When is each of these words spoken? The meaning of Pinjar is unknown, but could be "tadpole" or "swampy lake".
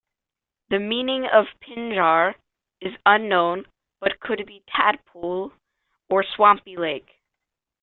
The 0.71 0.79
meaning 0.79 1.27
of 1.27 1.45
Pinjar 1.61 2.33
is 2.81 2.93
unknown, 3.05 3.67
but 3.99 4.19
could 4.19 4.47
be 4.47 4.63
"tadpole" 4.67 5.53
or 6.09 6.23
"swampy 6.23 6.75
lake". 6.75 7.21